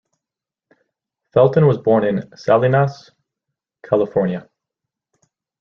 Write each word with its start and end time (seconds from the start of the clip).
Felton 1.31 1.67
was 1.67 1.77
born 1.77 2.03
in 2.05 2.27
Salinas, 2.35 3.11
California. 3.87 4.49